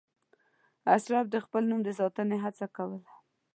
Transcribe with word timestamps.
اشراف 0.95 1.25
د 1.31 1.35
خپل 1.45 1.61
نوم 1.69 1.81
د 1.83 1.89
ساتنې 1.99 2.37
هڅه 2.43 2.65
کوله. 2.75 2.99